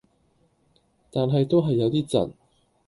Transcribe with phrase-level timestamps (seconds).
[1.11, 2.31] 但係都係有啲窒